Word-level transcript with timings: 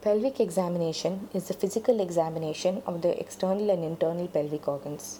pelvic 0.00 0.38
examination 0.38 1.28
is 1.34 1.48
the 1.48 1.54
physical 1.54 1.98
examination 1.98 2.80
of 2.86 3.02
the 3.02 3.18
external 3.18 3.68
and 3.68 3.82
internal 3.82 4.28
pelvic 4.28 4.68
organs. 4.68 5.18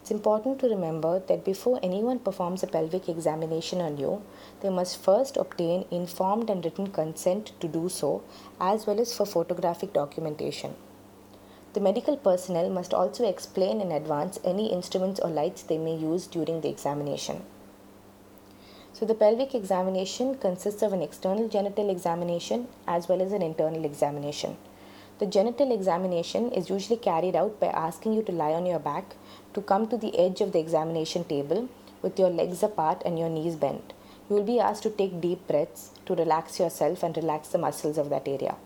It's 0.00 0.10
important 0.10 0.58
to 0.58 0.68
remember 0.68 1.20
that 1.28 1.46
before 1.46 1.80
anyone 1.82 2.18
performs 2.18 2.62
a 2.62 2.66
pelvic 2.66 3.08
examination 3.08 3.80
on 3.80 3.96
you, 3.96 4.20
they 4.60 4.68
must 4.68 5.02
first 5.02 5.38
obtain 5.38 5.86
informed 5.90 6.50
and 6.50 6.62
written 6.62 6.88
consent 6.88 7.52
to 7.60 7.68
do 7.68 7.88
so, 7.88 8.22
as 8.60 8.86
well 8.86 9.00
as 9.00 9.16
for 9.16 9.24
photographic 9.24 9.94
documentation. 9.94 10.74
The 11.72 11.80
medical 11.80 12.18
personnel 12.18 12.68
must 12.68 12.92
also 12.92 13.26
explain 13.26 13.80
in 13.80 13.92
advance 13.92 14.38
any 14.44 14.70
instruments 14.70 15.20
or 15.20 15.30
lights 15.30 15.62
they 15.62 15.78
may 15.78 15.96
use 15.96 16.26
during 16.26 16.60
the 16.60 16.68
examination. 16.68 17.44
So, 18.94 19.06
the 19.06 19.14
pelvic 19.14 19.54
examination 19.54 20.36
consists 20.36 20.82
of 20.82 20.92
an 20.92 21.02
external 21.02 21.48
genital 21.48 21.88
examination 21.88 22.68
as 22.86 23.08
well 23.08 23.22
as 23.22 23.32
an 23.32 23.42
internal 23.42 23.84
examination. 23.84 24.56
The 25.18 25.26
genital 25.26 25.72
examination 25.72 26.50
is 26.52 26.68
usually 26.68 26.98
carried 26.98 27.36
out 27.36 27.58
by 27.60 27.68
asking 27.68 28.12
you 28.14 28.22
to 28.24 28.32
lie 28.32 28.52
on 28.52 28.66
your 28.66 28.78
back 28.78 29.14
to 29.54 29.62
come 29.62 29.86
to 29.88 29.96
the 29.96 30.18
edge 30.18 30.40
of 30.40 30.52
the 30.52 30.58
examination 30.58 31.24
table 31.24 31.68
with 32.02 32.18
your 32.18 32.30
legs 32.30 32.62
apart 32.62 33.02
and 33.04 33.18
your 33.18 33.28
knees 33.28 33.56
bent. 33.56 33.92
You 34.28 34.36
will 34.36 34.44
be 34.44 34.60
asked 34.60 34.82
to 34.82 34.90
take 34.90 35.20
deep 35.20 35.46
breaths 35.46 35.90
to 36.06 36.14
relax 36.14 36.58
yourself 36.58 37.02
and 37.02 37.16
relax 37.16 37.48
the 37.48 37.58
muscles 37.58 37.98
of 37.98 38.10
that 38.10 38.26
area. 38.26 38.56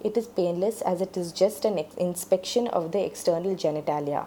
It 0.00 0.16
is 0.16 0.28
painless 0.28 0.80
as 0.82 1.00
it 1.00 1.16
is 1.16 1.32
just 1.32 1.64
an 1.64 1.78
ex- 1.78 1.94
inspection 1.96 2.68
of 2.68 2.92
the 2.92 3.04
external 3.04 3.56
genitalia. 3.56 4.26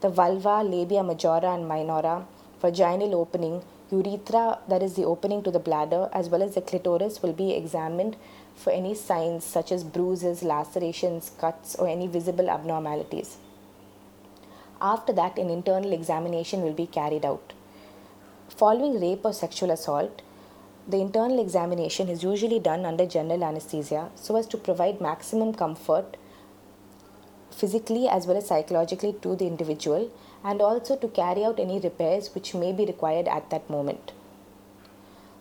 The 0.00 0.08
vulva, 0.08 0.64
labia 0.64 1.02
majora 1.04 1.54
and 1.54 1.68
minora, 1.68 2.26
vaginal 2.60 3.14
opening, 3.14 3.62
urethra, 3.92 4.58
that 4.68 4.82
is 4.82 4.94
the 4.94 5.04
opening 5.04 5.42
to 5.42 5.50
the 5.50 5.58
bladder, 5.58 6.08
as 6.12 6.28
well 6.28 6.42
as 6.42 6.54
the 6.54 6.60
clitoris, 6.60 7.22
will 7.22 7.32
be 7.32 7.52
examined 7.52 8.16
for 8.56 8.70
any 8.70 8.94
signs 8.94 9.44
such 9.44 9.70
as 9.70 9.84
bruises, 9.84 10.42
lacerations, 10.42 11.30
cuts, 11.38 11.74
or 11.76 11.86
any 11.86 12.06
visible 12.06 12.50
abnormalities. 12.50 13.36
After 14.80 15.12
that, 15.12 15.38
an 15.38 15.50
internal 15.50 15.92
examination 15.92 16.62
will 16.62 16.72
be 16.72 16.86
carried 16.86 17.24
out. 17.24 17.52
Following 18.48 19.00
rape 19.00 19.24
or 19.24 19.32
sexual 19.32 19.70
assault, 19.70 20.22
the 20.88 21.00
internal 21.00 21.38
examination 21.38 22.08
is 22.08 22.24
usually 22.24 22.58
done 22.58 22.84
under 22.84 23.06
general 23.06 23.44
anesthesia 23.44 24.10
so 24.16 24.34
as 24.36 24.48
to 24.48 24.56
provide 24.56 25.00
maximum 25.00 25.54
comfort 25.54 26.16
physically 27.52 28.08
as 28.08 28.26
well 28.26 28.36
as 28.36 28.48
psychologically 28.48 29.14
to 29.22 29.36
the 29.36 29.46
individual 29.46 30.10
and 30.44 30.60
also 30.60 30.96
to 30.96 31.08
carry 31.08 31.44
out 31.44 31.60
any 31.60 31.78
repairs 31.78 32.34
which 32.34 32.54
may 32.54 32.72
be 32.72 32.84
required 32.84 33.28
at 33.28 33.50
that 33.50 33.68
moment. 33.70 34.12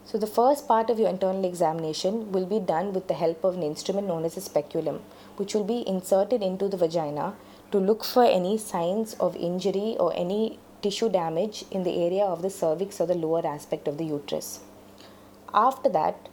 So, 0.06 0.18
the 0.18 0.28
first 0.28 0.68
part 0.68 0.90
of 0.90 1.00
your 1.00 1.10
internal 1.10 1.46
examination 1.46 2.32
will 2.32 2.46
be 2.46 2.60
done 2.60 2.92
with 2.92 3.08
the 3.08 3.14
help 3.14 3.44
of 3.44 3.56
an 3.56 3.64
instrument 3.64 4.08
known 4.08 4.26
as 4.26 4.36
a 4.36 4.42
speculum, 4.42 5.02
which 5.38 5.54
will 5.54 5.64
be 5.64 5.88
inserted 5.88 6.42
into 6.42 6.68
the 6.68 6.76
vagina 6.76 7.36
to 7.72 7.78
look 7.78 8.04
for 8.04 8.26
any 8.26 8.58
signs 8.58 9.14
of 9.16 9.36
injury 9.36 9.96
or 10.00 10.12
any 10.16 10.60
tissue 10.82 11.10
damage 11.10 11.64
in 11.72 11.84
the 11.84 12.04
area 12.04 12.26
of 12.26 12.42
the 12.42 12.50
cervix 12.50 13.00
or 13.00 13.06
the 13.06 13.16
lower 13.16 13.46
aspect 13.46 13.88
of 13.88 13.98
the 13.98 14.06
uterus. 14.06 14.60
After 15.54 15.90
that, 15.90 16.28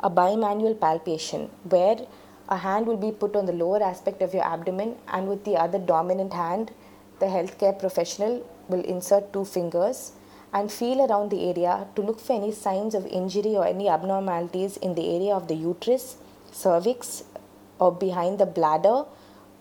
a 0.00 0.10
bimanual 0.10 0.78
palpation 0.78 1.50
where 1.62 2.06
a 2.52 2.58
hand 2.62 2.86
will 2.86 3.02
be 3.04 3.10
put 3.10 3.34
on 3.34 3.46
the 3.46 3.58
lower 3.60 3.82
aspect 3.82 4.20
of 4.20 4.34
your 4.34 4.46
abdomen 4.54 4.96
and 5.08 5.28
with 5.28 5.44
the 5.44 5.56
other 5.64 5.78
dominant 5.78 6.34
hand, 6.34 6.70
the 7.18 7.26
healthcare 7.26 7.76
professional 7.78 8.34
will 8.68 8.84
insert 8.94 9.32
two 9.32 9.44
fingers 9.44 10.12
and 10.52 10.70
feel 10.70 11.00
around 11.06 11.30
the 11.30 11.42
area 11.50 11.86
to 11.96 12.02
look 12.02 12.20
for 12.20 12.34
any 12.34 12.52
signs 12.52 12.94
of 12.94 13.06
injury 13.06 13.54
or 13.56 13.66
any 13.66 13.88
abnormalities 13.88 14.76
in 14.76 14.94
the 14.94 15.06
area 15.16 15.34
of 15.34 15.48
the 15.48 15.54
uterus, 15.54 16.16
cervix, 16.50 17.24
or 17.78 17.90
behind 17.90 18.38
the 18.38 18.46
bladder 18.58 19.04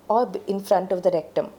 or 0.10 0.30
in 0.48 0.60
front 0.60 0.92
of 0.92 1.04
the 1.04 1.12
rectum. 1.12 1.50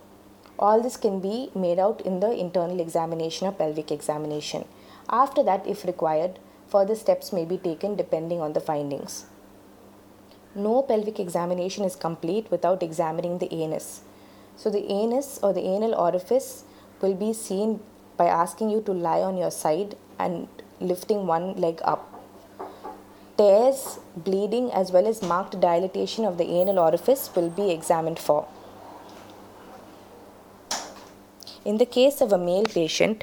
All 0.58 0.82
this 0.82 0.98
can 0.98 1.20
be 1.20 1.50
made 1.54 1.78
out 1.78 2.02
in 2.02 2.20
the 2.20 2.30
internal 2.30 2.78
examination 2.78 3.46
or 3.48 3.52
pelvic 3.52 3.90
examination. 3.90 4.66
After 5.08 5.42
that, 5.44 5.66
if 5.66 5.84
required, 5.84 6.38
further 6.68 6.94
steps 6.94 7.32
may 7.32 7.46
be 7.46 7.56
taken 7.56 7.96
depending 7.96 8.40
on 8.42 8.52
the 8.52 8.60
findings. 8.60 9.24
No 10.54 10.82
pelvic 10.82 11.18
examination 11.18 11.84
is 11.84 11.96
complete 11.96 12.50
without 12.50 12.82
examining 12.82 13.38
the 13.38 13.52
anus. 13.54 14.02
So, 14.56 14.68
the 14.70 14.90
anus 14.92 15.40
or 15.42 15.52
the 15.52 15.62
anal 15.62 15.94
orifice 15.94 16.64
will 17.00 17.14
be 17.14 17.32
seen 17.32 17.80
by 18.18 18.26
asking 18.26 18.68
you 18.70 18.82
to 18.82 18.92
lie 18.92 19.22
on 19.22 19.38
your 19.38 19.50
side 19.50 19.96
and 20.18 20.48
lifting 20.80 21.26
one 21.26 21.54
leg 21.54 21.80
up. 21.84 22.08
Tears, 23.38 23.98
bleeding, 24.14 24.70
as 24.72 24.92
well 24.92 25.06
as 25.06 25.22
marked 25.22 25.58
dilatation 25.58 26.26
of 26.26 26.36
the 26.36 26.44
anal 26.44 26.78
orifice 26.78 27.34
will 27.34 27.48
be 27.48 27.70
examined 27.70 28.18
for. 28.18 28.46
In 31.64 31.78
the 31.78 31.86
case 31.86 32.20
of 32.20 32.32
a 32.32 32.38
male 32.38 32.64
patient, 32.64 33.22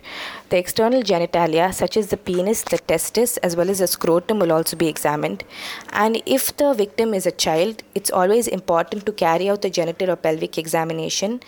the 0.49 0.57
external 0.57 1.03
genitalia, 1.03 1.73
such 1.73 1.97
as 1.97 2.07
the 2.07 2.15
penis, 2.15 2.61
the 2.61 2.77
testis, 2.77 3.35
as 3.37 3.57
well 3.57 3.69
as 3.69 3.79
the 3.79 3.87
scrotum, 3.87 4.39
will 4.39 4.53
also 4.53 4.77
be 4.77 4.87
examined. 4.87 5.43
And 5.91 6.21
if 6.25 6.55
the 6.55 6.73
victim 6.73 7.13
is 7.13 7.25
a 7.25 7.31
child, 7.31 7.83
it's 7.95 8.09
always 8.09 8.47
important 8.47 9.05
to 9.07 9.11
carry 9.11 9.49
out 9.49 9.61
the 9.61 9.69
genital 9.69 10.11
or 10.11 10.15
pelvic 10.15 10.57
examination 10.57 11.41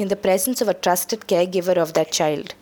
in 0.00 0.08
the 0.08 0.16
presence 0.16 0.60
of 0.60 0.66
a 0.66 0.74
trusted 0.74 1.28
caregiver 1.28 1.76
of 1.76 1.92
that 1.92 2.10
child. 2.10 2.54